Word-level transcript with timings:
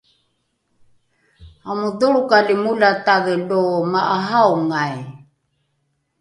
amodholrokali 1.69 2.53
molatadhe 2.63 3.35
lo 3.49 3.61
ma’ahaongai? 3.91 4.97